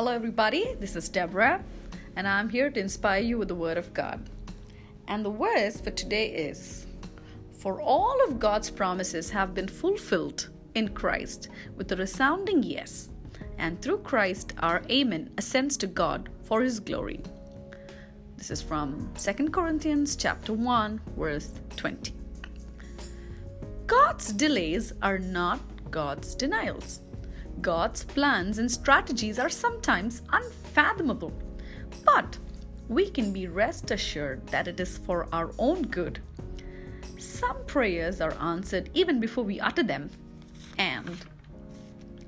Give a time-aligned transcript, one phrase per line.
[0.00, 0.76] Hello, everybody.
[0.80, 1.62] This is Deborah,
[2.16, 4.30] and I'm here to inspire you with the Word of God.
[5.06, 6.86] And the verse for today is
[7.58, 13.10] For all of God's promises have been fulfilled in Christ with a resounding yes,
[13.58, 17.20] and through Christ our Amen ascends to God for His glory.
[18.38, 22.14] This is from 2 Corinthians chapter 1 verse 20.
[23.86, 25.60] God's delays are not
[25.90, 27.00] God's denials.
[27.60, 31.32] God's plans and strategies are sometimes unfathomable,
[32.04, 32.38] but
[32.88, 36.20] we can be rest assured that it is for our own good.
[37.18, 40.10] Some prayers are answered even before we utter them,
[40.78, 41.16] and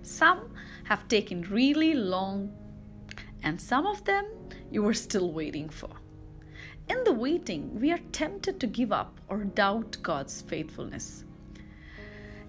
[0.03, 0.55] some
[0.85, 2.53] have taken really long,
[3.43, 4.27] and some of them
[4.71, 5.91] you are still waiting for.
[6.89, 11.25] In the waiting, we are tempted to give up or doubt God's faithfulness.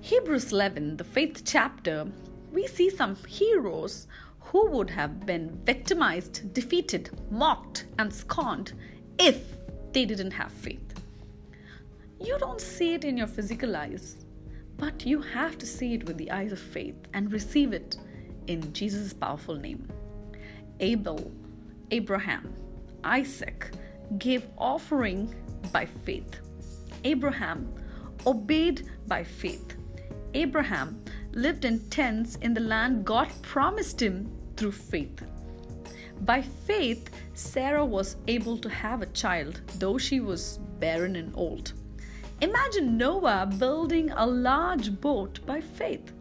[0.01, 2.07] Hebrews 11, the faith chapter,
[2.53, 4.07] we see some heroes
[4.39, 8.73] who would have been victimized, defeated, mocked, and scorned
[9.17, 9.39] if
[9.91, 10.93] they didn't have faith.
[12.21, 14.25] You don't see it in your physical eyes,
[14.77, 17.97] but you have to see it with the eyes of faith and receive it
[18.47, 19.87] in Jesus' powerful name.
[20.79, 21.31] Abel,
[21.89, 22.53] Abraham,
[23.03, 23.71] Isaac
[24.19, 25.33] gave offering
[25.71, 26.39] by faith.
[27.03, 27.73] Abraham
[28.27, 29.75] obeyed by faith.
[30.33, 35.23] Abraham lived in tents in the land God promised him through faith.
[36.21, 41.73] By faith, Sarah was able to have a child, though she was barren and old.
[42.41, 46.11] Imagine Noah building a large boat by faith.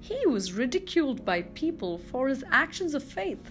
[0.00, 3.50] He was ridiculed by people for his actions of faith.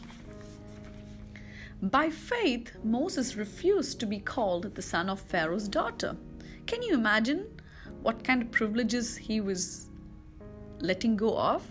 [1.82, 6.18] By faith, Moses refused to be called the son of Pharaoh's daughter.
[6.66, 7.48] Can you imagine
[8.02, 9.89] what kind of privileges he was
[10.82, 11.66] letting go of?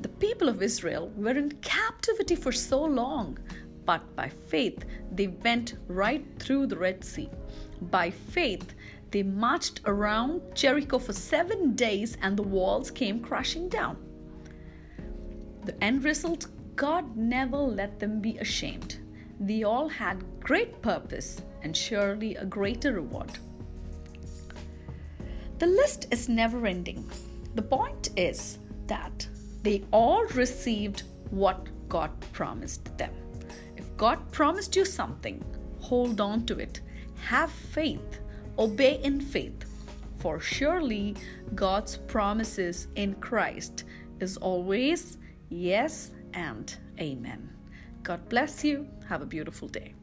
[0.00, 3.38] The people of Israel were in captivity for so long,
[3.84, 7.30] but by faith they went right through the Red Sea.
[7.82, 8.74] By faith,
[9.10, 13.96] they marched around Jericho for seven days and the walls came crashing down.
[15.64, 18.98] The end result God never let them be ashamed.
[19.38, 23.30] They all had great purpose and surely a greater reward.
[25.58, 27.08] The list is never ending.
[27.54, 29.26] The point is that
[29.62, 33.12] they all received what God promised them.
[33.76, 35.44] If God promised you something,
[35.80, 36.80] hold on to it.
[37.26, 38.20] Have faith.
[38.58, 39.64] Obey in faith.
[40.18, 41.16] For surely
[41.54, 43.84] God's promises in Christ
[44.20, 47.50] is always yes and amen.
[48.02, 48.88] God bless you.
[49.08, 49.94] Have a beautiful day.